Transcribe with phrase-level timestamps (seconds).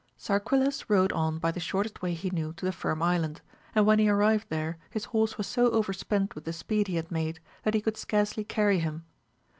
[0.17, 3.41] Sarquiles rode on by the shortest way he knew to the Firm Island,
[3.75, 7.11] and when he arrived there his horse was so overspent with the speed he had
[7.11, 9.05] made that he could scarcely carry him.